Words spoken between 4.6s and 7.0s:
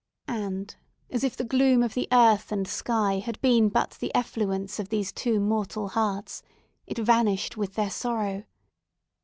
of these two mortal hearts, it